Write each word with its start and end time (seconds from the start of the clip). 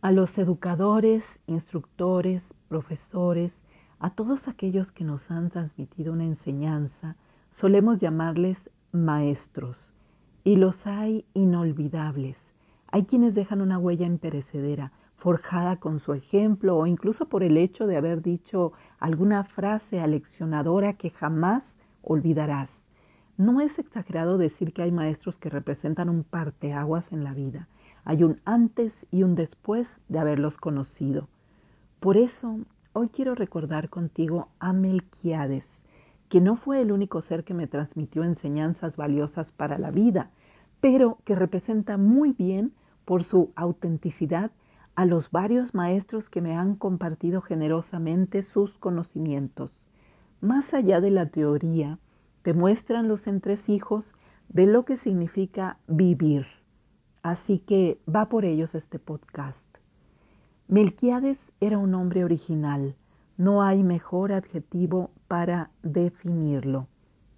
A 0.00 0.12
los 0.12 0.38
educadores, 0.38 1.40
instructores, 1.48 2.54
profesores, 2.68 3.62
a 3.98 4.10
todos 4.10 4.46
aquellos 4.46 4.92
que 4.92 5.02
nos 5.02 5.32
han 5.32 5.50
transmitido 5.50 6.12
una 6.12 6.22
enseñanza, 6.22 7.16
solemos 7.50 7.98
llamarles 7.98 8.70
maestros. 8.92 9.92
Y 10.44 10.54
los 10.54 10.86
hay 10.86 11.26
inolvidables. 11.34 12.36
Hay 12.92 13.06
quienes 13.06 13.34
dejan 13.34 13.60
una 13.60 13.76
huella 13.76 14.06
imperecedera, 14.06 14.92
forjada 15.16 15.80
con 15.80 15.98
su 15.98 16.12
ejemplo 16.12 16.76
o 16.76 16.86
incluso 16.86 17.28
por 17.28 17.42
el 17.42 17.56
hecho 17.56 17.88
de 17.88 17.96
haber 17.96 18.22
dicho 18.22 18.74
alguna 19.00 19.42
frase 19.42 19.98
aleccionadora 19.98 20.92
que 20.92 21.10
jamás 21.10 21.76
olvidarás. 22.02 22.84
No 23.36 23.60
es 23.60 23.80
exagerado 23.80 24.38
decir 24.38 24.72
que 24.72 24.82
hay 24.82 24.92
maestros 24.92 25.38
que 25.38 25.50
representan 25.50 26.08
un 26.08 26.22
parteaguas 26.22 27.12
en 27.12 27.24
la 27.24 27.34
vida 27.34 27.66
hay 28.08 28.24
un 28.24 28.40
antes 28.46 29.06
y 29.10 29.22
un 29.22 29.34
después 29.34 30.00
de 30.08 30.18
haberlos 30.18 30.56
conocido. 30.56 31.28
Por 32.00 32.16
eso, 32.16 32.60
hoy 32.94 33.10
quiero 33.10 33.34
recordar 33.34 33.90
contigo 33.90 34.48
a 34.60 34.72
Melquiades, 34.72 35.80
que 36.30 36.40
no 36.40 36.56
fue 36.56 36.80
el 36.80 36.90
único 36.90 37.20
ser 37.20 37.44
que 37.44 37.52
me 37.52 37.66
transmitió 37.66 38.24
enseñanzas 38.24 38.96
valiosas 38.96 39.52
para 39.52 39.76
la 39.76 39.90
vida, 39.90 40.30
pero 40.80 41.18
que 41.26 41.34
representa 41.34 41.98
muy 41.98 42.32
bien 42.32 42.72
por 43.04 43.24
su 43.24 43.52
autenticidad 43.56 44.52
a 44.94 45.04
los 45.04 45.30
varios 45.30 45.74
maestros 45.74 46.30
que 46.30 46.40
me 46.40 46.56
han 46.56 46.76
compartido 46.76 47.42
generosamente 47.42 48.42
sus 48.42 48.78
conocimientos. 48.78 49.84
Más 50.40 50.72
allá 50.72 51.02
de 51.02 51.10
la 51.10 51.26
teoría, 51.26 51.98
te 52.40 52.54
muestran 52.54 53.06
los 53.06 53.26
entresijos 53.26 54.14
de 54.48 54.66
lo 54.66 54.86
que 54.86 54.96
significa 54.96 55.78
vivir. 55.88 56.57
Así 57.28 57.58
que 57.58 58.00
va 58.08 58.30
por 58.30 58.46
ellos 58.46 58.74
este 58.74 58.98
podcast. 58.98 59.68
Melquiades 60.66 61.52
era 61.60 61.76
un 61.76 61.94
hombre 61.94 62.24
original. 62.24 62.96
No 63.36 63.62
hay 63.62 63.82
mejor 63.82 64.32
adjetivo 64.32 65.10
para 65.28 65.70
definirlo, 65.82 66.88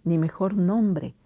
ni 0.04 0.16
mejor 0.16 0.54
nombre. 0.54 1.16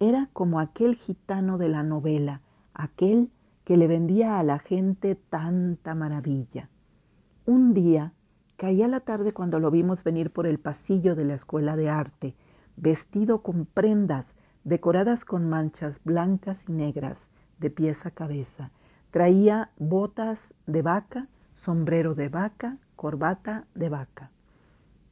Era 0.00 0.30
como 0.32 0.58
aquel 0.58 0.94
gitano 0.94 1.58
de 1.58 1.68
la 1.68 1.82
novela, 1.82 2.40
aquel 2.72 3.30
que 3.62 3.76
le 3.76 3.88
vendía 3.88 4.38
a 4.38 4.42
la 4.42 4.58
gente 4.58 5.16
tanta 5.16 5.94
maravilla. 5.94 6.70
Un 7.44 7.74
día, 7.74 8.14
caía 8.56 8.88
la 8.88 9.00
tarde 9.00 9.34
cuando 9.34 9.60
lo 9.60 9.70
vimos 9.70 10.02
venir 10.02 10.30
por 10.30 10.46
el 10.46 10.58
pasillo 10.58 11.14
de 11.14 11.26
la 11.26 11.34
escuela 11.34 11.76
de 11.76 11.90
arte, 11.90 12.36
vestido 12.78 13.42
con 13.42 13.66
prendas 13.66 14.34
decoradas 14.64 15.26
con 15.26 15.46
manchas 15.50 15.98
blancas 16.04 16.64
y 16.70 16.72
negras, 16.72 17.33
de 17.64 17.70
pies 17.70 18.04
a 18.04 18.10
cabeza. 18.10 18.70
Traía 19.10 19.70
botas 19.78 20.52
de 20.66 20.82
vaca, 20.82 21.28
sombrero 21.54 22.14
de 22.14 22.28
vaca, 22.28 22.76
corbata 22.94 23.66
de 23.74 23.88
vaca. 23.88 24.30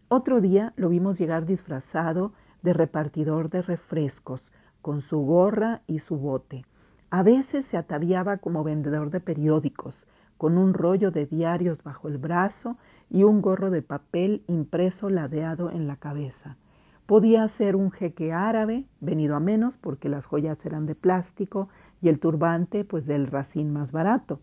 Otro 0.08 0.42
día 0.42 0.74
lo 0.76 0.90
vimos 0.90 1.18
llegar 1.18 1.46
disfrazado 1.46 2.34
de 2.60 2.74
repartidor 2.74 3.48
de 3.48 3.62
refrescos, 3.62 4.52
con 4.82 5.00
su 5.00 5.20
gorra 5.20 5.80
y 5.86 6.00
su 6.00 6.18
bote. 6.18 6.66
A 7.08 7.22
veces 7.22 7.64
se 7.64 7.78
ataviaba 7.78 8.36
como 8.36 8.64
vendedor 8.64 9.08
de 9.08 9.20
periódicos, 9.20 10.06
con 10.36 10.58
un 10.58 10.74
rollo 10.74 11.10
de 11.10 11.24
diarios 11.24 11.82
bajo 11.82 12.08
el 12.08 12.18
brazo 12.18 12.76
y 13.08 13.22
un 13.22 13.40
gorro 13.40 13.70
de 13.70 13.80
papel 13.80 14.44
impreso 14.46 15.08
ladeado 15.08 15.70
en 15.70 15.86
la 15.86 15.96
cabeza. 15.96 16.58
Podía 17.06 17.46
ser 17.48 17.76
un 17.76 17.90
jeque 17.90 18.32
árabe, 18.32 18.86
venido 19.00 19.36
a 19.36 19.40
menos 19.40 19.76
porque 19.76 20.08
las 20.08 20.26
joyas 20.26 20.64
eran 20.64 20.86
de 20.86 20.94
plástico 20.94 21.68
y 22.00 22.08
el 22.08 22.18
turbante 22.18 22.84
pues 22.84 23.06
del 23.06 23.26
racín 23.26 23.72
más 23.72 23.92
barato. 23.92 24.40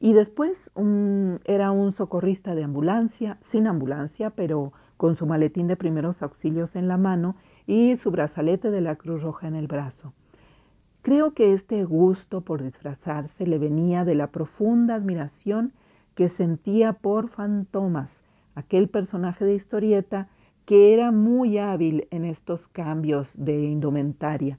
Y 0.00 0.12
después 0.12 0.70
era 1.44 1.70
un 1.72 1.92
socorrista 1.92 2.54
de 2.54 2.62
ambulancia, 2.62 3.36
sin 3.40 3.66
ambulancia, 3.66 4.30
pero 4.30 4.72
con 4.96 5.16
su 5.16 5.26
maletín 5.26 5.66
de 5.66 5.76
primeros 5.76 6.22
auxilios 6.22 6.76
en 6.76 6.86
la 6.86 6.98
mano 6.98 7.36
y 7.66 7.96
su 7.96 8.10
brazalete 8.10 8.70
de 8.70 8.80
la 8.80 8.96
Cruz 8.96 9.22
Roja 9.22 9.48
en 9.48 9.56
el 9.56 9.66
brazo. 9.66 10.14
Creo 11.02 11.34
que 11.34 11.52
este 11.52 11.84
gusto 11.84 12.42
por 12.42 12.62
disfrazarse 12.62 13.46
le 13.46 13.58
venía 13.58 14.04
de 14.04 14.14
la 14.14 14.30
profunda 14.30 14.94
admiración 14.94 15.72
que 16.14 16.28
sentía 16.28 16.92
por 16.92 17.28
Fantomas, 17.28 18.22
aquel 18.54 18.88
personaje 18.88 19.44
de 19.44 19.54
historieta 19.54 20.28
que 20.68 20.92
era 20.92 21.12
muy 21.12 21.56
hábil 21.56 22.08
en 22.10 22.26
estos 22.26 22.68
cambios 22.68 23.34
de 23.38 23.62
indumentaria. 23.64 24.58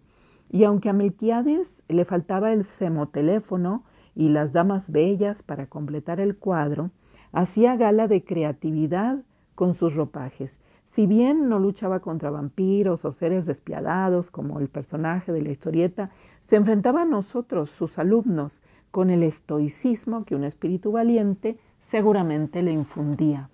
Y 0.49 0.63
aunque 0.63 0.89
a 0.89 0.93
Melquiades 0.93 1.83
le 1.87 2.03
faltaba 2.03 2.51
el 2.51 2.63
semoteléfono 2.63 3.83
y 4.15 4.29
las 4.29 4.51
damas 4.51 4.91
bellas 4.91 5.43
para 5.43 5.67
completar 5.67 6.19
el 6.19 6.35
cuadro, 6.35 6.89
hacía 7.31 7.75
gala 7.75 8.07
de 8.07 8.23
creatividad 8.23 9.23
con 9.53 9.75
sus 9.75 9.93
ropajes. 9.93 10.59
Si 10.83 11.05
bien 11.05 11.47
no 11.47 11.59
luchaba 11.59 11.99
contra 11.99 12.31
vampiros 12.31 13.05
o 13.05 13.11
seres 13.11 13.45
despiadados 13.45 14.31
como 14.31 14.59
el 14.59 14.67
personaje 14.67 15.31
de 15.31 15.43
la 15.43 15.51
historieta, 15.51 16.09
se 16.41 16.55
enfrentaba 16.55 17.03
a 17.03 17.05
nosotros, 17.05 17.69
sus 17.69 17.99
alumnos, 17.99 18.63
con 18.89 19.11
el 19.11 19.21
estoicismo 19.21 20.25
que 20.25 20.33
un 20.33 20.43
espíritu 20.43 20.91
valiente 20.91 21.59
seguramente 21.79 22.63
le 22.63 22.71
infundía. 22.71 23.51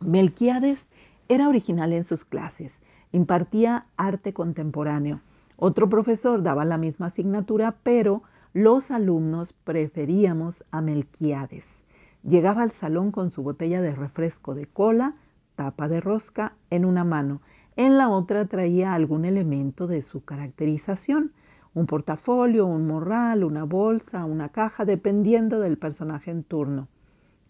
Melquiades 0.00 0.90
era 1.30 1.48
original 1.48 1.92
en 1.92 2.02
sus 2.02 2.24
clases, 2.24 2.80
impartía 3.12 3.86
arte 3.96 4.32
contemporáneo. 4.34 5.20
Otro 5.56 5.88
profesor 5.88 6.42
daba 6.42 6.64
la 6.64 6.76
misma 6.76 7.06
asignatura, 7.06 7.76
pero 7.84 8.24
los 8.52 8.90
alumnos 8.90 9.52
preferíamos 9.52 10.64
a 10.72 10.80
Melquiades. 10.80 11.84
Llegaba 12.24 12.62
al 12.62 12.72
salón 12.72 13.12
con 13.12 13.30
su 13.30 13.44
botella 13.44 13.80
de 13.80 13.94
refresco 13.94 14.56
de 14.56 14.66
cola, 14.66 15.14
tapa 15.54 15.86
de 15.86 16.00
rosca 16.00 16.56
en 16.68 16.84
una 16.84 17.04
mano. 17.04 17.42
En 17.76 17.96
la 17.96 18.08
otra 18.08 18.46
traía 18.46 18.92
algún 18.92 19.24
elemento 19.24 19.86
de 19.86 20.02
su 20.02 20.24
caracterización, 20.24 21.32
un 21.74 21.86
portafolio, 21.86 22.66
un 22.66 22.88
morral, 22.88 23.44
una 23.44 23.62
bolsa, 23.62 24.24
una 24.24 24.48
caja, 24.48 24.84
dependiendo 24.84 25.60
del 25.60 25.78
personaje 25.78 26.32
en 26.32 26.42
turno. 26.42 26.88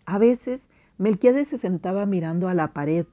A 0.05 0.19
veces 0.19 0.69
Melquiades 0.99 1.49
se 1.49 1.57
sentaba 1.57 2.05
mirando 2.05 2.47
a 2.47 2.53
la 2.53 2.75
pared, 2.75 3.07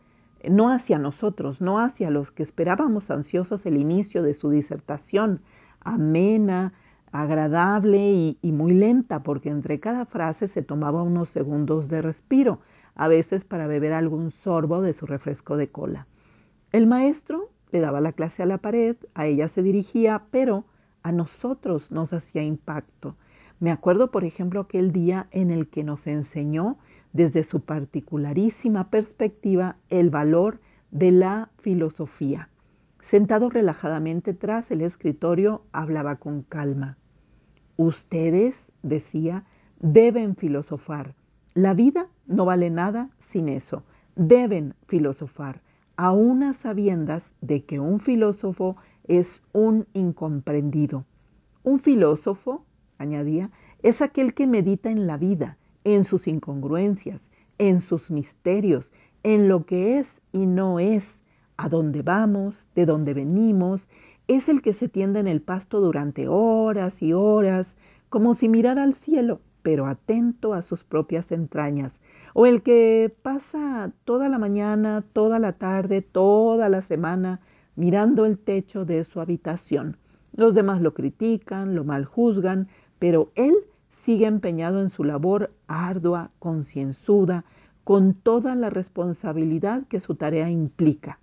no 0.50 0.70
hacia 0.72 1.00
nosotros, 1.00 1.62
no 1.62 1.80
hacia 1.80 2.10
los 2.10 2.32
que 2.32 2.44
esperábamos 2.44 3.12
ansiosos 3.12 3.66
el 3.66 3.78
inicio 3.78 4.24
de 4.24 4.34
su 4.34 4.50
disertación, 4.50 5.42
amena, 5.80 6.74
agradable 7.12 8.12
y, 8.12 8.38
y, 8.42 8.52
muy 8.52 8.74
lenta, 8.74 9.24
porque 9.24 9.50
entre 9.50 9.80
cada 9.80 10.06
frase 10.06 10.48
se 10.48 10.62
tomaba 10.62 11.04
unos 11.04 11.30
segundos 11.30 11.90
de 11.90 12.02
respiro, 12.02 12.60
a 12.96 13.08
veces 13.08 13.46
para 13.46 13.68
beber 13.68 13.94
algún 13.94 14.32
sorbo 14.32 14.82
de 14.82 14.94
su 14.94 15.06
refresco 15.06 15.58
de 15.58 15.70
cola. 15.70 16.08
El 16.72 16.88
maestro 16.88 17.50
le 17.72 17.80
daba 17.80 18.02
la 18.02 18.14
clase 18.14 18.44
a 18.44 18.46
la 18.46 18.58
pared, 18.58 18.98
a 19.14 19.26
ella 19.28 19.48
se 19.48 19.64
dirigía, 19.64 20.26
pero 20.32 20.66
a 21.04 21.12
nosotros 21.12 21.92
nos 21.92 22.14
hacía 22.14 22.44
impacto. 22.44 23.16
Me 23.60 23.72
acuerdo, 23.72 24.12
por 24.12 24.24
ejemplo, 24.24 24.60
aquel 24.62 24.92
día 24.92 25.28
en 25.32 25.52
el 25.52 25.70
que 25.70 25.84
nos 25.84 26.08
enseñó 26.08 26.78
desde 27.18 27.44
su 27.44 27.62
particularísima 27.62 28.92
perspectiva 28.92 29.78
el 29.90 30.12
valor 30.12 30.62
de 30.92 31.12
la 31.12 31.50
filosofía. 31.58 32.50
Sentado 33.02 33.50
relajadamente 33.50 34.36
tras 34.36 34.70
el 34.70 34.82
escritorio, 34.82 35.64
hablaba 35.72 36.18
con 36.18 36.44
calma. 36.44 37.00
Ustedes, 37.76 38.72
decía, 38.84 39.46
deben 39.80 40.36
filosofar. 40.36 41.16
La 41.56 41.74
vida 41.74 42.08
no 42.28 42.46
vale 42.46 42.70
nada 42.70 43.10
sin 43.18 43.50
eso. 43.50 43.82
Deben 44.16 44.76
filosofar, 44.86 45.64
a 45.96 46.14
sabiendas 46.54 47.34
de 47.42 47.66
que 47.66 47.80
un 47.80 48.00
filósofo 48.00 48.78
es 49.08 49.42
un 49.54 49.88
incomprendido. 49.94 51.04
Un 51.64 51.80
filósofo, 51.80 52.64
añadía, 53.00 53.50
es 53.82 54.04
aquel 54.04 54.36
que 54.36 54.46
medita 54.46 54.92
en 54.92 55.08
la 55.08 55.18
vida, 55.18 55.58
en 55.88 56.04
sus 56.04 56.28
incongruencias, 56.28 57.32
en 57.58 57.80
sus 57.80 58.12
misterios, 58.12 58.92
en 59.24 59.48
lo 59.48 59.66
que 59.66 60.00
es 60.00 60.22
y 60.34 60.46
no 60.46 60.80
es, 60.80 61.22
a 61.56 61.70
dónde 61.70 62.02
vamos, 62.02 62.68
de 62.76 62.86
dónde 62.86 63.14
venimos, 63.14 63.88
es 64.28 64.50
el 64.50 64.62
que 64.62 64.74
se 64.74 64.90
tiende 64.90 65.22
en 65.22 65.30
el 65.30 65.42
pasto 65.42 65.80
durante 65.80 66.28
horas 66.28 67.02
y 67.02 67.14
horas, 67.14 67.78
como 68.10 68.34
si 68.34 68.50
mirara 68.50 68.84
al 68.84 68.96
cielo, 68.96 69.40
pero 69.62 69.86
atento 69.86 70.54
a 70.54 70.62
sus 70.62 70.84
propias 70.84 71.32
entrañas, 71.32 72.02
o 72.34 72.46
el 72.46 72.64
que 72.64 73.16
pasa 73.22 73.94
toda 74.04 74.28
la 74.28 74.40
mañana, 74.40 75.06
toda 75.14 75.40
la 75.40 75.54
tarde, 75.54 76.02
toda 76.02 76.68
la 76.68 76.82
semana, 76.82 77.40
mirando 77.78 78.26
el 78.26 78.38
techo 78.38 78.84
de 78.84 79.06
su 79.06 79.22
habitación. 79.22 79.96
Los 80.34 80.54
demás 80.54 80.82
lo 80.82 80.94
critican, 80.94 81.76
lo 81.76 81.86
maljuzgan, 81.86 82.68
pero 83.00 83.32
él 83.36 83.56
sigue 84.04 84.26
empeñado 84.26 84.82
en 84.82 84.90
su 84.90 85.04
labor 85.04 85.54
ardua, 85.68 86.32
concienzuda, 86.40 87.46
con 87.84 88.14
toda 88.14 88.56
la 88.56 88.70
responsabilidad 88.70 89.88
que 89.88 90.00
su 90.00 90.16
tarea 90.16 90.50
implica. 90.50 91.20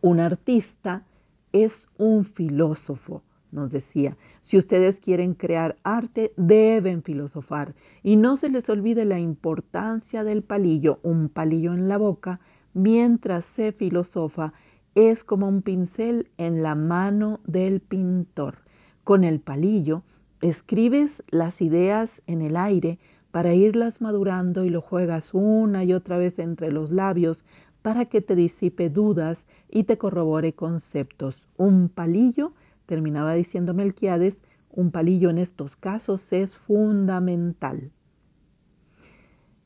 Un 0.00 0.20
artista 0.20 1.04
es 1.52 1.86
un 1.96 2.24
filósofo, 2.24 3.22
nos 3.52 3.70
decía, 3.70 4.16
si 4.40 4.56
ustedes 4.56 5.00
quieren 5.00 5.34
crear 5.34 5.76
arte, 5.82 6.32
deben 6.36 7.02
filosofar. 7.02 7.74
Y 8.02 8.16
no 8.16 8.36
se 8.36 8.50
les 8.50 8.68
olvide 8.68 9.04
la 9.04 9.18
importancia 9.18 10.22
del 10.22 10.42
palillo. 10.42 11.00
Un 11.02 11.28
palillo 11.28 11.72
en 11.74 11.88
la 11.88 11.98
boca, 11.98 12.40
mientras 12.72 13.44
se 13.44 13.72
filosofa, 13.72 14.52
es 14.94 15.24
como 15.24 15.48
un 15.48 15.62
pincel 15.62 16.30
en 16.36 16.62
la 16.62 16.74
mano 16.74 17.40
del 17.46 17.80
pintor. 17.80 18.58
Con 19.02 19.24
el 19.24 19.40
palillo 19.40 20.04
escribes 20.40 21.22
las 21.28 21.60
ideas 21.60 22.22
en 22.26 22.42
el 22.42 22.56
aire 22.56 22.98
para 23.30 23.54
irlas 23.54 24.00
madurando 24.00 24.64
y 24.64 24.70
lo 24.70 24.80
juegas 24.80 25.30
una 25.32 25.84
y 25.84 25.92
otra 25.92 26.18
vez 26.18 26.38
entre 26.38 26.72
los 26.72 26.90
labios 26.90 27.44
para 27.82 28.06
que 28.06 28.20
te 28.20 28.34
disipe 28.34 28.90
dudas 28.90 29.46
y 29.68 29.84
te 29.84 29.98
corrobore 29.98 30.52
conceptos. 30.52 31.48
Un 31.56 31.88
palillo, 31.88 32.52
terminaba 32.86 33.34
diciendo 33.34 33.74
Melquiades, 33.74 34.42
un 34.70 34.90
palillo 34.90 35.30
en 35.30 35.38
estos 35.38 35.76
casos 35.76 36.32
es 36.32 36.56
fundamental. 36.56 37.92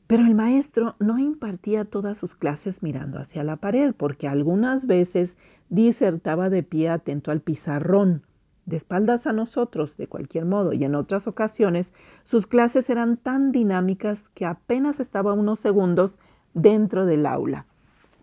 Pero 0.07 0.23
el 0.23 0.35
maestro 0.35 0.95
no 0.99 1.17
impartía 1.17 1.85
todas 1.85 2.17
sus 2.17 2.35
clases 2.35 2.83
mirando 2.83 3.17
hacia 3.19 3.43
la 3.43 3.57
pared, 3.57 3.93
porque 3.95 4.27
algunas 4.27 4.85
veces 4.85 5.35
disertaba 5.69 6.49
de 6.49 6.61
pie 6.61 6.89
atento 6.89 7.31
al 7.31 7.41
pizarrón, 7.41 8.23
de 8.65 8.77
espaldas 8.77 9.27
a 9.27 9.33
nosotros, 9.33 9.97
de 9.97 10.07
cualquier 10.07 10.45
modo, 10.45 10.73
y 10.73 10.83
en 10.83 10.95
otras 10.95 11.27
ocasiones 11.27 11.93
sus 12.23 12.47
clases 12.47 12.89
eran 12.89 13.17
tan 13.17 13.51
dinámicas 13.51 14.29
que 14.33 14.45
apenas 14.45 14.99
estaba 14.99 15.33
unos 15.33 15.59
segundos 15.59 16.19
dentro 16.53 17.05
del 17.05 17.25
aula. 17.25 17.65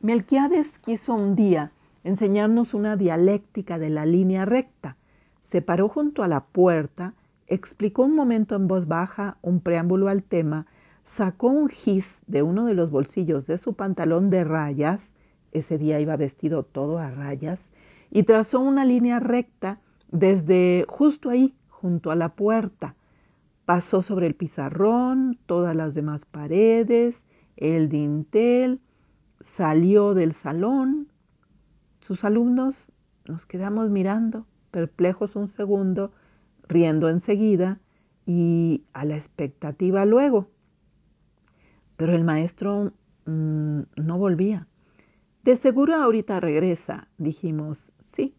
Melquiades 0.00 0.78
quiso 0.80 1.14
un 1.14 1.36
día 1.36 1.72
enseñarnos 2.04 2.74
una 2.74 2.96
dialéctica 2.96 3.78
de 3.78 3.90
la 3.90 4.06
línea 4.06 4.44
recta. 4.44 4.96
Se 5.42 5.62
paró 5.62 5.88
junto 5.88 6.22
a 6.22 6.28
la 6.28 6.44
puerta, 6.44 7.14
explicó 7.46 8.04
un 8.04 8.16
momento 8.16 8.56
en 8.56 8.66
voz 8.66 8.88
baja 8.88 9.38
un 9.42 9.60
preámbulo 9.60 10.08
al 10.08 10.24
tema, 10.24 10.66
sacó 11.04 11.48
un 11.48 11.68
gis 11.68 12.22
de 12.26 12.42
uno 12.42 12.64
de 12.64 12.74
los 12.74 12.90
bolsillos 12.90 13.46
de 13.46 13.58
su 13.58 13.74
pantalón 13.74 14.30
de 14.30 14.44
rayas, 14.44 15.12
ese 15.52 15.78
día 15.78 16.00
iba 16.00 16.16
vestido 16.16 16.64
todo 16.64 16.98
a 16.98 17.10
rayas, 17.10 17.68
y 18.10 18.24
trazó 18.24 18.60
una 18.60 18.84
línea 18.84 19.20
recta 19.20 19.80
desde 20.12 20.84
justo 20.88 21.30
ahí, 21.30 21.56
junto 21.68 22.12
a 22.12 22.14
la 22.14 22.36
puerta. 22.36 22.94
Pasó 23.64 24.02
sobre 24.02 24.28
el 24.28 24.34
pizarrón, 24.34 25.38
todas 25.46 25.74
las 25.74 25.94
demás 25.94 26.24
paredes, 26.24 27.26
el 27.56 27.88
dintel, 27.88 28.80
salió 29.40 30.14
del 30.14 30.34
salón. 30.34 31.08
Sus 32.00 32.24
alumnos 32.24 32.92
nos 33.24 33.46
quedamos 33.46 33.90
mirando, 33.90 34.46
perplejos 34.70 35.34
un 35.34 35.48
segundo, 35.48 36.12
riendo 36.68 37.08
enseguida 37.08 37.80
y 38.26 38.84
a 38.92 39.04
la 39.04 39.16
expectativa 39.16 40.04
luego. 40.04 40.50
Pero 41.96 42.14
el 42.14 42.24
maestro 42.24 42.92
mmm, 43.24 43.82
no 43.96 44.18
volvía. 44.18 44.68
De 45.42 45.56
seguro 45.56 45.94
ahorita 45.94 46.38
regresa, 46.38 47.08
dijimos, 47.18 47.92
sí. 48.02 48.36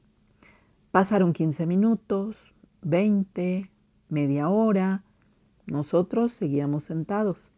Pasaron 0.93 1.33
15 1.33 1.65
minutos, 1.65 2.53
20, 2.83 3.71
media 4.09 4.49
hora. 4.49 5.01
Nosotros 5.65 6.33
seguíamos 6.33 6.83
sentados. 6.83 7.51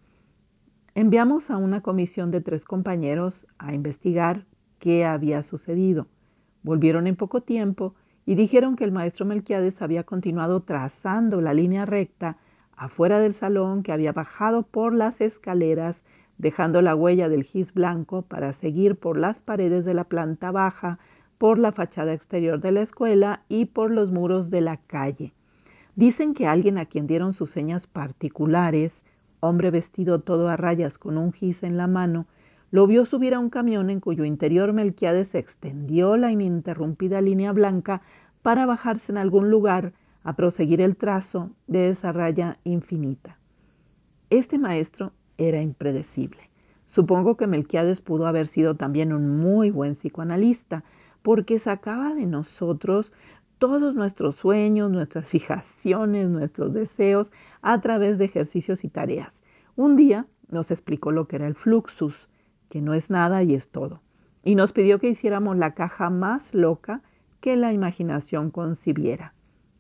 Enviamos 0.94 1.52
a 1.52 1.58
una 1.58 1.82
comisión 1.82 2.32
de 2.32 2.40
tres 2.40 2.64
compañeros 2.64 3.46
a 3.58 3.74
investigar 3.74 4.46
qué 4.80 5.04
había 5.04 5.44
sucedido. 5.44 6.08
Volvieron 6.64 7.08
en 7.08 7.18
poco 7.18 7.42
tiempo 7.42 7.94
y 8.26 8.36
dijeron 8.36 8.78
que 8.78 8.86
el 8.86 8.94
maestro 8.94 9.26
Melquiades 9.26 9.82
había 9.82 10.06
continuado 10.06 10.62
trazando 10.62 11.42
la 11.42 11.54
línea 11.54 11.86
recta 11.86 12.38
afuera 12.78 13.20
del 13.20 13.34
salón, 13.34 13.84
que 13.84 13.92
había 13.92 14.14
bajado 14.14 14.64
por 14.64 14.94
las 14.94 15.20
escaleras, 15.20 16.06
dejando 16.38 16.82
la 16.82 16.96
huella 16.96 17.28
del 17.28 17.44
gis 17.44 17.74
blanco 17.74 18.22
para 18.22 18.54
seguir 18.54 18.98
por 18.98 19.18
las 19.18 19.42
paredes 19.42 19.84
de 19.84 19.94
la 19.94 20.06
planta 20.06 20.52
baja, 20.52 21.00
por 21.38 21.60
la 21.60 21.72
fachada 21.72 22.14
exterior 22.14 22.60
de 22.60 22.72
la 22.72 22.82
escuela 22.82 23.44
y 23.50 23.66
por 23.66 23.92
los 23.92 24.12
muros 24.12 24.50
de 24.50 24.62
la 24.62 24.78
calle. 24.78 25.34
Dicen 25.96 26.34
que 26.34 26.48
alguien 26.48 26.78
a 26.78 26.86
quien 26.86 27.08
dieron 27.08 27.34
sus 27.34 27.52
señas 27.52 27.88
particulares 27.88 29.06
hombre 29.46 29.72
vestido 29.72 30.20
todo 30.20 30.50
a 30.50 30.58
rayas 30.58 30.98
con 30.98 31.18
un 31.18 31.32
gis 31.32 31.64
en 31.64 31.78
la 31.78 31.88
mano, 31.88 32.28
lo 32.72 32.88
vio 32.88 33.06
subir 33.06 33.34
a 33.34 33.40
un 33.40 33.50
camión 33.50 33.90
en 33.90 34.00
cuyo 34.00 34.26
interior 34.26 34.74
Melquiades 34.74 35.36
extendió 35.36 36.18
la 36.18 36.32
ininterrumpida 36.32 37.22
línea 37.22 37.52
blanca 37.54 38.02
para 38.42 38.66
bajarse 38.66 39.12
en 39.12 39.18
algún 39.18 39.50
lugar 39.50 39.94
a 40.24 40.36
proseguir 40.36 40.82
el 40.82 40.98
trazo 40.98 41.52
de 41.68 41.90
esa 41.90 42.12
raya 42.12 42.60
infinita. 42.64 43.38
Este 44.30 44.58
maestro 44.58 45.14
era 45.38 45.62
impredecible. 45.62 46.50
Supongo 46.86 47.38
que 47.38 47.48
Melquiades 47.48 48.02
pudo 48.02 48.28
haber 48.28 48.48
sido 48.48 48.76
también 48.76 49.14
un 49.14 49.38
muy 49.40 49.70
buen 49.70 49.94
psicoanalista, 49.94 50.84
porque 51.26 51.58
sacaba 51.58 52.14
de 52.14 52.28
nosotros 52.28 53.12
todos 53.58 53.96
nuestros 53.96 54.36
sueños, 54.36 54.92
nuestras 54.92 55.28
fijaciones, 55.28 56.30
nuestros 56.30 56.72
deseos 56.72 57.32
a 57.64 57.82
través 57.82 58.20
de 58.20 58.26
ejercicios 58.26 58.84
y 58.84 58.90
tareas. 58.90 59.42
Un 59.76 59.96
día 59.96 60.28
nos 60.50 60.70
explicó 60.70 61.10
lo 61.10 61.28
que 61.28 61.38
era 61.38 61.48
el 61.48 61.56
fluxus, 61.56 62.30
que 62.70 62.84
no 62.84 62.94
es 62.94 63.10
nada 63.10 63.42
y 63.42 63.56
es 63.56 63.70
todo, 63.70 64.04
y 64.44 64.54
nos 64.54 64.72
pidió 64.72 65.00
que 65.00 65.10
hiciéramos 65.10 65.58
la 65.58 65.74
caja 65.74 66.12
más 66.12 66.54
loca 66.54 67.02
que 67.40 67.56
la 67.56 67.74
imaginación 67.74 68.52
concibiera. 68.52 69.34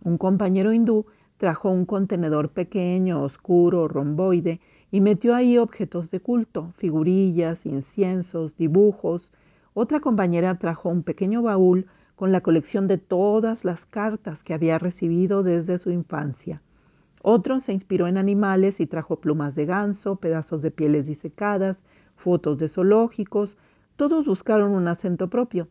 Un 0.03 0.18
compañero 0.18 0.74
hindú 0.74 1.06
trajo 1.38 1.69
un 1.69 1.86
contenedor 1.86 2.50
pequeño, 2.50 3.21
oscuro, 3.21 3.88
romboide, 3.88 4.62
y 4.89 5.00
metió 5.00 5.36
ahí 5.36 5.59
objetos 5.59 6.09
de 6.09 6.21
culto, 6.21 6.74
figurillas, 6.75 7.68
inciensos, 7.68 8.57
dibujos. 8.57 9.31
Otra 9.77 10.00
compañera 10.00 10.57
trajo 10.57 10.88
un 10.88 11.04
pequeño 11.04 11.42
baúl 11.42 11.88
con 12.16 12.31
la 12.31 12.39
colección 12.39 12.88
de 12.88 12.98
todas 12.98 13.66
las 13.66 13.86
cartas 13.86 14.42
que 14.42 14.54
había 14.54 14.80
recibido 14.80 15.44
desde 15.44 15.77
su 15.80 15.92
infancia. 15.92 16.62
Otro 17.22 17.60
se 17.60 17.74
inspiró 17.74 18.07
en 18.07 18.18
animales 18.18 18.80
y 18.80 18.86
trajo 18.86 19.19
plumas 19.19 19.54
de 19.54 19.66
ganso, 19.66 20.16
pedazos 20.16 20.62
de 20.62 20.72
pieles 20.72 21.07
disecadas, 21.07 21.83
fotos 22.16 22.57
de 22.57 22.69
zoológicos. 22.69 23.57
Todos 23.98 24.25
buscaron 24.27 24.72
un 24.72 24.88
acento 24.88 25.30
propio. 25.30 25.68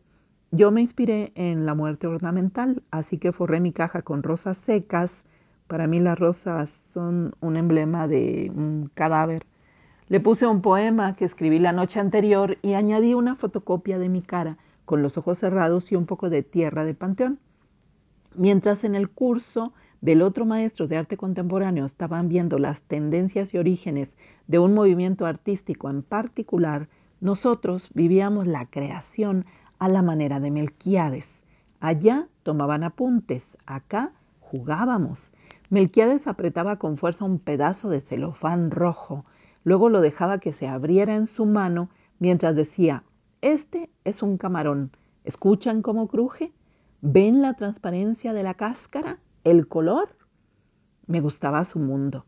Yo 0.51 0.69
me 0.69 0.83
inspiré 0.83 1.31
en 1.33 1.65
la 1.65 1.73
muerte 1.73 2.05
ornamental, 2.05 2.83
así 2.91 3.17
que 3.17 3.31
forré 3.31 3.59
mi 3.59 3.73
caja 3.73 4.03
con 4.03 4.21
rosas 4.21 4.59
secas. 4.59 5.25
Para 5.65 5.87
mí 5.87 5.99
las 5.99 6.19
rosas 6.19 6.69
son 6.69 7.33
un 7.41 7.57
emblema 7.57 8.07
de 8.07 8.51
un 8.55 8.91
cadáver. 8.93 9.47
Le 10.07 10.19
puse 10.19 10.45
un 10.45 10.61
poema 10.61 11.15
que 11.15 11.25
escribí 11.25 11.57
la 11.57 11.71
noche 11.71 11.99
anterior 11.99 12.59
y 12.61 12.73
añadí 12.73 13.15
una 13.15 13.35
fotocopia 13.35 13.97
de 13.97 14.07
mi 14.07 14.21
cara 14.21 14.59
con 14.85 15.01
los 15.01 15.17
ojos 15.17 15.39
cerrados 15.39 15.91
y 15.91 15.95
un 15.95 16.05
poco 16.05 16.29
de 16.29 16.43
tierra 16.43 16.83
de 16.83 16.93
panteón. 16.93 17.39
Mientras 18.35 18.83
en 18.83 18.93
el 18.93 19.09
curso 19.09 19.73
del 20.01 20.21
otro 20.21 20.45
maestro 20.45 20.87
de 20.87 20.97
arte 20.97 21.17
contemporáneo 21.17 21.85
estaban 21.85 22.29
viendo 22.29 22.59
las 22.59 22.83
tendencias 22.83 23.51
y 23.55 23.57
orígenes 23.57 24.15
de 24.45 24.59
un 24.59 24.75
movimiento 24.75 25.25
artístico 25.25 25.89
en 25.89 26.03
particular, 26.03 26.87
nosotros 27.19 27.89
vivíamos 27.95 28.45
la 28.45 28.67
creación 28.67 29.45
a 29.79 29.89
la 29.89 30.03
manera 30.03 30.39
de 30.39 30.51
Melquiades. 30.51 31.43
Allá 31.79 32.27
tomaban 32.43 32.83
apuntes, 32.83 33.57
acá 33.65 34.11
jugábamos. 34.39 35.31
Melquiades 35.71 36.27
apretaba 36.27 36.77
con 36.77 36.97
fuerza 36.97 37.25
un 37.25 37.39
pedazo 37.39 37.89
de 37.89 38.01
celofán 38.01 38.69
rojo, 38.69 39.25
luego 39.65 39.89
lo 39.89 39.99
dejaba 39.99 40.39
que 40.39 40.53
se 40.53 40.69
abriera 40.69 41.17
en 41.17 41.27
su 41.27 41.45
mano 41.45 41.89
mientras 42.19 42.55
decía 42.55 43.03
este 43.45 43.91
es 44.03 44.23
un 44.23 44.39
camarón. 44.39 44.89
¿Escuchan 45.23 45.83
cómo 45.83 46.07
cruje? 46.07 46.51
¿Ven 47.01 47.43
la 47.43 47.53
transparencia 47.53 48.33
de 48.33 48.41
la 48.41 48.55
cáscara? 48.55 49.19
¿El 49.43 49.67
color? 49.67 50.17
Me 51.05 51.21
gustaba 51.21 51.63
su 51.63 51.77
mundo. 51.77 52.25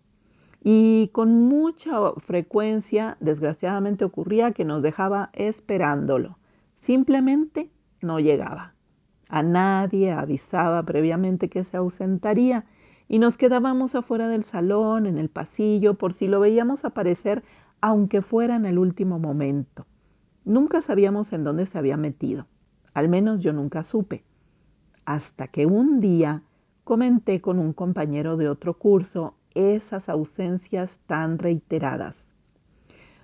Y 0.64 1.10
con 1.14 1.48
mucha 1.48 2.12
frecuencia, 2.18 3.18
desgraciadamente, 3.20 4.06
ocurría 4.06 4.52
que 4.52 4.64
nos 4.64 4.84
dejaba 4.84 5.32
esperándolo. 5.34 6.38
Simplemente 6.76 7.72
no 8.00 8.20
llegaba. 8.20 8.76
A 9.28 9.42
nadie 9.42 10.12
avisaba 10.12 10.84
previamente 10.84 11.50
que 11.50 11.64
se 11.64 11.78
ausentaría 11.78 12.66
y 13.08 13.20
nos 13.20 13.38
quedábamos 13.38 13.96
afuera 13.96 14.28
del 14.28 14.44
salón, 14.44 15.06
en 15.06 15.18
el 15.18 15.30
pasillo, 15.30 15.96
por 15.96 16.14
si 16.14 16.28
lo 16.28 16.40
veíamos 16.40 16.86
aparecer, 16.86 17.44
aunque 17.82 18.22
fuera 18.22 18.56
en 18.56 18.66
el 18.66 18.78
último 18.78 19.20
momento. 19.20 19.86
Nunca 20.46 20.82
sabíamos 20.82 21.34
en 21.34 21.44
dónde 21.44 21.66
se 21.66 21.78
había 21.78 21.98
metido. 21.98 22.48
Al 22.94 23.10
menos 23.10 23.44
yo 23.44 23.54
nunca 23.54 23.84
supe. 23.84 24.24
Hasta 25.06 25.48
que 25.48 25.66
un 25.66 26.00
día 26.00 26.44
comenté 26.84 27.42
con 27.42 27.60
un 27.60 27.74
compañero 27.74 28.38
de 28.38 28.50
otro 28.50 28.78
curso 28.78 29.36
esas 29.54 30.10
ausencias 30.10 31.00
tan 31.06 31.38
reiteradas. 31.38 32.34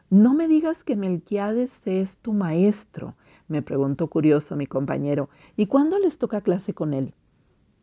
No 0.09 0.33
me 0.33 0.47
digas 0.47 0.83
que 0.83 0.95
Melquiades 0.95 1.81
es 1.85 2.17
tu 2.17 2.33
maestro, 2.33 3.15
me 3.47 3.61
preguntó 3.61 4.07
curioso 4.07 4.55
mi 4.55 4.67
compañero. 4.67 5.29
¿Y 5.57 5.65
cuándo 5.65 5.97
les 5.99 6.17
toca 6.17 6.41
clase 6.41 6.73
con 6.73 6.93
él? 6.93 7.13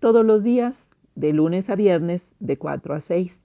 todos 0.00 0.24
los 0.24 0.42
días, 0.42 0.88
de 1.20 1.34
lunes 1.34 1.68
a 1.68 1.76
viernes, 1.76 2.22
de 2.40 2.56
4 2.56 2.94
a 2.94 3.00
6. 3.00 3.42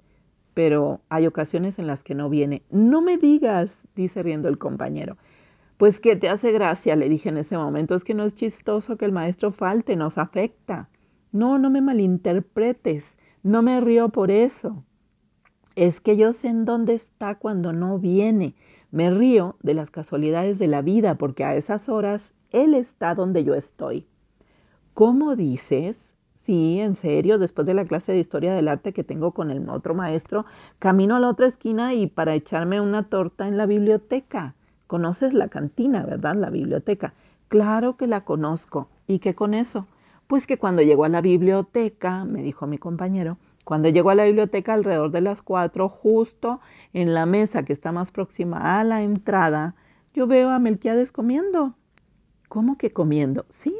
Pero 0.53 1.01
hay 1.09 1.27
ocasiones 1.27 1.77
en 1.77 1.87
las 1.87 2.03
que 2.03 2.15
no 2.15 2.29
viene. 2.29 2.63
No 2.71 3.01
me 3.01 3.17
digas, 3.17 3.79
dice 3.95 4.23
riendo 4.23 4.47
el 4.47 4.57
compañero. 4.57 5.17
Pues 5.77 5.99
que 5.99 6.15
te 6.15 6.29
hace 6.29 6.53
gracia, 6.53 6.95
le 6.95 7.09
dije 7.09 7.27
en 7.27 7.37
ese 7.37 7.57
momento. 7.57 7.95
Es 7.95 8.05
que 8.05 8.13
no 8.13 8.23
es 8.23 8.33
chistoso 8.33 8.95
que 8.95 9.03
el 9.03 9.11
maestro 9.11 9.51
falte, 9.51 9.97
nos 9.97 10.17
afecta. 10.17 10.89
No, 11.33 11.59
no 11.59 11.69
me 11.69 11.81
malinterpretes. 11.81 13.17
No 13.43 13.61
me 13.61 13.81
río 13.81 14.07
por 14.09 14.31
eso. 14.31 14.85
Es 15.75 15.99
que 15.99 16.15
yo 16.15 16.31
sé 16.31 16.47
en 16.47 16.63
dónde 16.63 16.93
está 16.93 17.35
cuando 17.35 17.73
no 17.73 17.99
viene. 17.99 18.55
Me 18.91 19.11
río 19.11 19.57
de 19.61 19.73
las 19.73 19.91
casualidades 19.91 20.57
de 20.59 20.67
la 20.67 20.81
vida 20.81 21.15
porque 21.15 21.43
a 21.43 21.57
esas 21.57 21.89
horas 21.89 22.33
Él 22.51 22.73
está 22.73 23.13
donde 23.13 23.43
yo 23.43 23.53
estoy. 23.53 24.07
¿Cómo 24.93 25.35
dices? 25.35 26.14
Sí, 26.45 26.79
en 26.79 26.93
serio, 26.93 27.39
después 27.39 27.65
de 27.65 27.73
la 27.73 27.85
clase 27.85 28.11
de 28.11 28.19
historia 28.19 28.53
del 28.53 28.67
arte 28.67 28.93
que 28.93 29.03
tengo 29.03 29.31
con 29.31 29.49
el 29.49 29.67
otro 29.67 29.95
maestro, 29.95 30.45
camino 30.77 31.15
a 31.15 31.19
la 31.19 31.29
otra 31.29 31.47
esquina 31.47 31.95
y 31.95 32.05
para 32.05 32.35
echarme 32.35 32.79
una 32.79 33.09
torta 33.09 33.47
en 33.47 33.57
la 33.57 33.65
biblioteca. 33.65 34.53
Conoces 34.85 35.33
la 35.33 35.47
cantina, 35.47 36.05
¿verdad? 36.05 36.35
La 36.35 36.51
biblioteca. 36.51 37.15
Claro 37.47 37.97
que 37.97 38.05
la 38.05 38.25
conozco. 38.25 38.89
¿Y 39.07 39.17
qué 39.17 39.33
con 39.33 39.55
eso? 39.55 39.87
Pues 40.27 40.45
que 40.45 40.59
cuando 40.59 40.83
llegó 40.83 41.05
a 41.05 41.09
la 41.09 41.21
biblioteca, 41.21 42.25
me 42.25 42.43
dijo 42.43 42.67
mi 42.67 42.77
compañero, 42.77 43.39
cuando 43.63 43.89
llegó 43.89 44.11
a 44.11 44.15
la 44.15 44.25
biblioteca 44.25 44.75
alrededor 44.75 45.09
de 45.09 45.21
las 45.21 45.41
cuatro, 45.41 45.89
justo 45.89 46.59
en 46.93 47.15
la 47.15 47.25
mesa 47.25 47.63
que 47.63 47.73
está 47.73 47.91
más 47.91 48.11
próxima 48.11 48.79
a 48.79 48.83
la 48.83 49.01
entrada, 49.01 49.73
yo 50.13 50.27
veo 50.27 50.51
a 50.51 50.59
Melquiades 50.59 51.11
comiendo. 51.11 51.73
¿Cómo 52.49 52.77
que 52.77 52.93
comiendo? 52.93 53.47
Sí, 53.49 53.75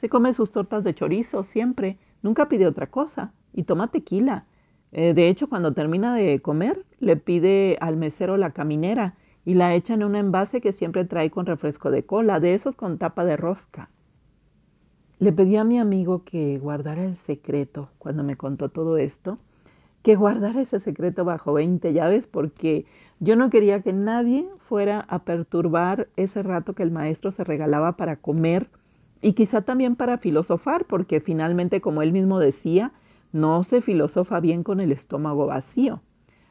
se 0.00 0.08
come 0.08 0.32
sus 0.32 0.52
tortas 0.52 0.84
de 0.84 0.94
chorizo 0.94 1.42
siempre. 1.42 1.98
Nunca 2.22 2.48
pide 2.48 2.66
otra 2.66 2.88
cosa. 2.88 3.32
Y 3.52 3.64
toma 3.64 3.90
tequila. 3.90 4.46
Eh, 4.92 5.12
de 5.12 5.28
hecho, 5.28 5.48
cuando 5.48 5.72
termina 5.72 6.14
de 6.14 6.40
comer, 6.40 6.84
le 7.00 7.16
pide 7.16 7.76
al 7.80 7.96
mesero 7.96 8.36
la 8.36 8.52
caminera 8.52 9.16
y 9.44 9.54
la 9.54 9.74
echa 9.74 9.94
en 9.94 10.04
un 10.04 10.14
envase 10.14 10.60
que 10.60 10.72
siempre 10.72 11.04
trae 11.04 11.30
con 11.30 11.46
refresco 11.46 11.90
de 11.90 12.04
cola, 12.04 12.38
de 12.38 12.54
esos 12.54 12.76
con 12.76 12.98
tapa 12.98 13.24
de 13.24 13.36
rosca. 13.36 13.90
Le 15.18 15.32
pedí 15.32 15.56
a 15.56 15.64
mi 15.64 15.78
amigo 15.78 16.22
que 16.24 16.58
guardara 16.58 17.04
el 17.04 17.16
secreto 17.16 17.90
cuando 17.98 18.22
me 18.22 18.36
contó 18.36 18.68
todo 18.68 18.98
esto, 18.98 19.38
que 20.02 20.14
guardara 20.14 20.60
ese 20.60 20.78
secreto 20.78 21.24
bajo 21.24 21.52
20 21.54 21.92
llaves 21.92 22.26
porque 22.28 22.86
yo 23.18 23.34
no 23.34 23.50
quería 23.50 23.82
que 23.82 23.92
nadie 23.92 24.48
fuera 24.58 25.00
a 25.08 25.24
perturbar 25.24 26.08
ese 26.16 26.42
rato 26.42 26.74
que 26.74 26.84
el 26.84 26.92
maestro 26.92 27.32
se 27.32 27.42
regalaba 27.42 27.96
para 27.96 28.16
comer 28.16 28.70
y 29.20 29.32
quizá 29.32 29.62
también 29.62 29.96
para 29.96 30.18
filosofar, 30.18 30.84
porque 30.84 31.20
finalmente, 31.20 31.80
como 31.80 32.02
él 32.02 32.12
mismo 32.12 32.38
decía, 32.38 32.92
no 33.32 33.64
se 33.64 33.80
filosofa 33.80 34.40
bien 34.40 34.62
con 34.62 34.80
el 34.80 34.92
estómago 34.92 35.46
vacío. 35.46 36.00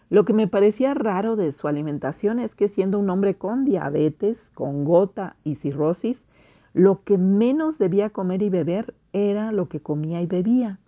Lo 0.09 0.23
que 0.23 0.33
me 0.33 0.47
parecía 0.47 0.93
raro 0.93 1.35
de 1.35 1.51
su 1.51 1.67
alimentación 1.67 2.39
es 2.39 2.55
que 2.55 2.69
siendo 2.69 2.99
un 2.99 3.09
hombre 3.09 3.35
con 3.35 3.65
diabetes, 3.65 4.51
con 4.53 4.85
gota 4.85 5.35
y 5.43 5.55
cirrosis, 5.55 6.25
lo 6.73 7.03
que 7.03 7.17
menos 7.17 7.77
debía 7.77 8.11
comer 8.11 8.41
y 8.41 8.49
beber 8.49 8.93
era 9.11 9.51
lo 9.51 9.67
que 9.67 9.81
comía 9.81 10.21
y 10.21 10.27
bebía. 10.27 10.79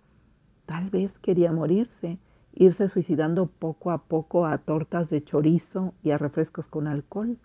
Tal 0.64 0.88
vez 0.88 1.18
quería 1.18 1.52
morirse, 1.52 2.18
irse 2.54 2.88
suicidando 2.88 3.46
poco 3.46 3.90
a 3.90 3.98
poco 3.98 4.46
a 4.46 4.58
tortas 4.58 5.10
de 5.10 5.22
chorizo 5.22 5.92
y 6.02 6.12
a 6.12 6.18
refrescos 6.18 6.68
con 6.68 6.86
alcohol. 6.86 7.38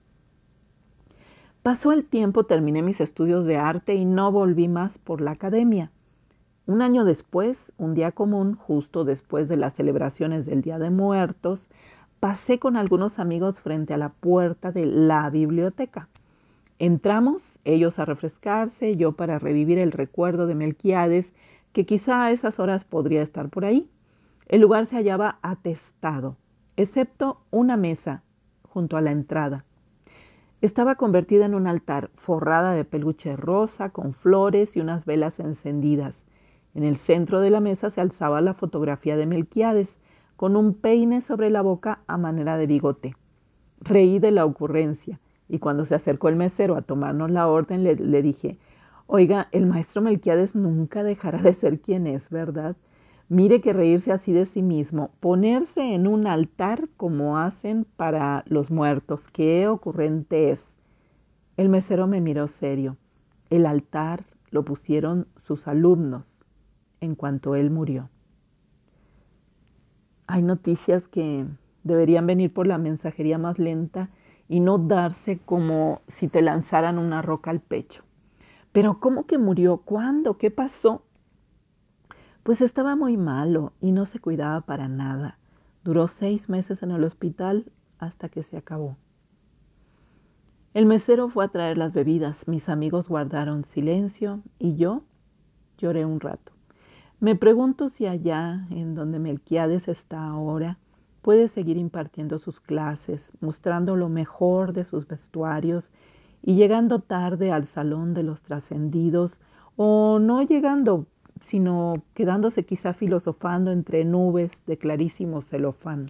Pasó 1.66 1.92
el 1.92 2.06
tiempo, 2.06 2.44
terminé 2.44 2.84
mis 2.84 3.02
estudios 3.02 3.48
de 3.48 3.58
arte 3.58 3.96
y 3.96 4.06
no 4.06 4.32
volví 4.32 4.68
más 4.68 5.00
por 5.00 5.20
la 5.20 5.32
academia. 5.32 5.90
Un 6.68 6.84
año 6.84 7.06
después, 7.06 7.74
un 7.80 7.96
día 7.96 8.12
común, 8.12 8.54
justo 8.54 9.04
después 9.04 9.50
de 9.50 9.58
las 9.58 9.74
celebraciones 9.74 10.46
del 10.46 10.62
Día 10.62 10.78
de 10.78 10.92
Muertos, 10.92 11.72
pasé 12.20 12.60
con 12.60 12.78
algunos 12.78 13.18
amigos 13.18 13.62
frente 13.62 13.96
a 13.96 13.98
la 13.98 14.10
puerta 14.10 14.72
de 14.72 14.86
la 14.86 15.28
biblioteca. 15.32 16.08
Entramos, 16.78 17.58
ellos 17.64 17.98
a 17.98 18.06
refrescarse, 18.06 18.96
yo 18.96 19.14
para 19.14 19.40
revivir 19.40 19.80
el 19.80 19.92
recuerdo 19.92 20.46
de 20.46 20.54
Melquiades, 20.54 21.34
que 21.74 21.88
quizá 21.88 22.26
a 22.26 22.32
esas 22.32 22.60
horas 22.60 22.86
podría 22.86 23.24
estar 23.24 23.50
por 23.50 23.66
ahí. 23.66 23.90
El 24.48 24.62
lugar 24.62 24.86
se 24.86 24.98
hallaba 24.98 25.40
atestado, 25.42 26.38
excepto 26.78 27.42
una 27.50 27.76
mesa 27.76 28.22
junto 28.62 28.98
a 28.98 29.02
la 29.02 29.10
entrada. 29.10 29.66
Estaba 30.66 30.96
convertida 30.96 31.46
en 31.46 31.54
un 31.54 31.68
altar, 31.68 32.10
forrada 32.16 32.74
de 32.74 32.86
peluche 32.86 33.36
rosa, 33.36 33.92
con 33.92 34.16
flores 34.16 34.76
y 34.76 34.80
unas 34.80 35.06
velas 35.06 35.40
encendidas. 35.40 36.26
En 36.74 36.84
el 36.84 36.98
centro 36.98 37.40
de 37.40 37.52
la 37.52 37.60
mesa 37.60 37.92
se 37.92 38.02
alzaba 38.02 38.42
la 38.42 38.56
fotografía 38.56 39.16
de 39.16 39.28
Melquiades, 39.28 40.00
con 40.36 40.56
un 40.56 40.74
peine 40.74 41.22
sobre 41.22 41.52
la 41.52 41.62
boca 41.62 42.00
a 42.08 42.18
manera 42.18 42.58
de 42.58 42.66
bigote. 42.66 43.16
Reí 43.80 44.18
de 44.18 44.32
la 44.32 44.44
ocurrencia. 44.44 45.20
Y 45.48 45.60
cuando 45.60 45.86
se 45.86 45.94
acercó 45.94 46.30
el 46.30 46.36
mesero 46.36 46.76
a 46.76 46.82
tomarnos 46.82 47.30
la 47.30 47.48
orden, 47.48 47.84
le, 47.84 47.96
le 47.98 48.24
dije, 48.24 48.58
oiga, 49.06 49.50
el 49.52 49.68
maestro 49.68 50.02
Melquiades 50.02 50.56
nunca 50.56 51.04
dejará 51.04 51.44
de 51.44 51.54
ser 51.54 51.80
quien 51.80 52.08
es, 52.08 52.32
¿verdad? 52.32 52.76
Mire 53.28 53.60
que 53.60 53.74
reírse 53.74 54.12
así 54.12 54.34
de 54.34 54.46
sí 54.46 54.62
mismo, 54.62 55.10
ponerse 55.20 55.96
en 55.96 56.06
un 56.06 56.28
altar 56.28 56.90
como 56.96 57.40
hacen 57.40 57.88
para 57.98 58.44
los 58.48 58.70
muertos, 58.70 59.28
qué 59.28 59.68
ocurrente 59.68 60.52
es. 60.52 60.76
El 61.58 61.70
mesero 61.70 62.06
me 62.06 62.22
miró 62.22 62.48
serio. 62.48 62.98
El 63.50 63.66
altar 63.66 64.26
lo 64.52 64.64
pusieron 64.64 65.28
sus 65.38 65.68
alumnos 65.68 66.44
en 67.02 67.16
cuanto 67.16 67.56
él 67.56 67.72
murió. 67.72 68.10
Hay 70.28 70.44
noticias 70.44 71.08
que 71.08 71.48
deberían 71.84 72.28
venir 72.28 72.54
por 72.54 72.68
la 72.68 72.78
mensajería 72.78 73.40
más 73.40 73.58
lenta 73.58 74.12
y 74.48 74.60
no 74.60 74.78
darse 74.78 75.40
como 75.40 76.02
si 76.08 76.28
te 76.28 76.44
lanzaran 76.44 77.00
una 77.00 77.24
roca 77.24 77.50
al 77.50 77.62
pecho. 77.62 78.04
Pero 78.72 79.00
¿cómo 79.00 79.26
que 79.26 79.40
murió? 79.40 79.78
¿Cuándo? 79.78 80.38
¿Qué 80.38 80.52
pasó? 80.52 81.04
Pues 82.46 82.62
estaba 82.62 82.96
muy 82.96 83.18
malo 83.18 83.74
y 83.82 83.92
no 83.92 84.06
se 84.06 84.20
cuidaba 84.20 84.62
para 84.62 84.88
nada. 84.88 85.40
Duró 85.84 86.08
seis 86.08 86.48
meses 86.48 86.84
en 86.84 86.92
el 86.92 87.04
hospital 87.04 87.72
hasta 87.98 88.30
que 88.30 88.44
se 88.44 88.56
acabó. 88.56 88.98
El 90.76 90.86
mesero 90.86 91.28
fue 91.28 91.46
a 91.46 91.48
traer 91.48 91.80
las 91.80 91.92
bebidas, 91.92 92.48
mis 92.48 92.70
amigos 92.70 93.10
guardaron 93.10 93.64
silencio 93.66 94.44
y 94.60 94.76
yo 94.76 95.02
lloré 95.80 96.06
un 96.06 96.20
rato. 96.20 96.52
Me 97.20 97.36
pregunto 97.36 97.90
si 97.90 98.06
allá, 98.06 98.68
en 98.70 98.94
donde 98.94 99.18
Melquiades 99.18 99.88
está 99.88 100.28
ahora, 100.28 100.78
puede 101.24 101.48
seguir 101.48 101.78
impartiendo 101.78 102.38
sus 102.38 102.60
clases, 102.60 103.32
mostrando 103.42 103.96
lo 103.96 104.08
mejor 104.08 104.72
de 104.72 104.86
sus 104.86 105.08
vestuarios 105.08 105.92
y 106.44 106.54
llegando 106.54 107.00
tarde 107.00 107.52
al 107.52 107.66
salón 107.66 108.14
de 108.14 108.22
los 108.22 108.44
trascendidos, 108.44 109.42
o 109.78 110.20
no 110.20 110.44
llegando, 110.44 111.08
sino 111.40 112.04
quedándose 112.14 112.66
quizá 112.66 112.94
filosofando 112.94 113.72
entre 113.72 114.06
nubes 114.06 114.66
de 114.66 114.78
clarísimo 114.78 115.42
celofán. 115.42 116.08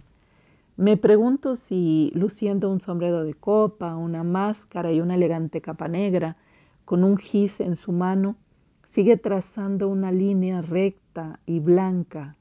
Me 0.76 0.96
pregunto 0.96 1.56
si, 1.56 2.12
luciendo 2.14 2.70
un 2.70 2.80
sombrero 2.80 3.24
de 3.24 3.34
copa, 3.34 3.96
una 3.96 4.24
máscara 4.24 4.92
y 4.92 5.00
una 5.00 5.14
elegante 5.14 5.60
capa 5.60 5.88
negra, 5.88 6.36
con 6.84 7.02
un 7.02 7.16
gis 7.16 7.60
en 7.60 7.76
su 7.76 7.92
mano, 7.92 8.36
sigue 8.84 9.16
trazando 9.16 9.88
una 9.88 10.12
línea 10.12 10.62
recta 10.62 11.40
y 11.46 11.60
blanca 11.60 12.36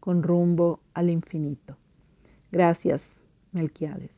con 0.00 0.22
rumbo 0.22 0.80
al 0.94 1.10
infinito. 1.10 1.76
Gracias, 2.52 3.10
Melquiades. 3.52 4.12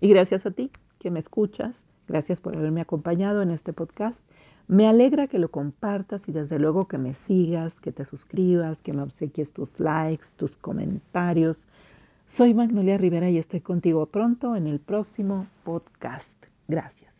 Y 0.00 0.08
gracias 0.08 0.46
a 0.46 0.50
ti 0.50 0.70
que 0.98 1.10
me 1.10 1.18
escuchas. 1.18 1.84
Gracias 2.06 2.40
por 2.40 2.56
haberme 2.56 2.80
acompañado 2.80 3.42
en 3.42 3.50
este 3.50 3.72
podcast. 3.72 4.22
Me 4.68 4.86
alegra 4.86 5.28
que 5.28 5.38
lo 5.38 5.50
compartas 5.50 6.28
y 6.28 6.32
desde 6.32 6.58
luego 6.58 6.88
que 6.88 6.98
me 6.98 7.14
sigas, 7.14 7.80
que 7.80 7.90
te 7.90 8.04
suscribas, 8.04 8.82
que 8.82 8.92
me 8.92 9.00
obsequies 9.00 9.54
tus 9.54 9.80
likes, 9.80 10.26
tus 10.36 10.58
comentarios. 10.58 11.68
Soy 12.26 12.52
Magnolia 12.52 12.98
Rivera 12.98 13.30
y 13.30 13.38
estoy 13.38 13.62
contigo 13.62 14.04
pronto 14.04 14.56
en 14.56 14.66
el 14.66 14.78
próximo 14.78 15.46
podcast. 15.64 16.36
Gracias. 16.68 17.17